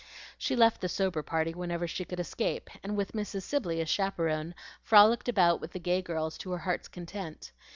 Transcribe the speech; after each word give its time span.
She 0.35 0.55
left 0.55 0.81
the 0.81 0.89
sober 0.89 1.21
party 1.21 1.53
whenever 1.53 1.87
she 1.87 2.05
could 2.05 2.19
escape, 2.19 2.71
and 2.81 2.97
with 2.97 3.11
Mrs. 3.11 3.43
Sibley 3.43 3.79
as 3.81 3.89
chaperone, 3.89 4.55
frolicked 4.81 5.29
about 5.29 5.61
with 5.61 5.73
the 5.73 5.79
gay 5.79 6.01
girls 6.01 6.39
to 6.39 6.49
her 6.53 6.57
heart's 6.57 6.87
content. 6.87 7.51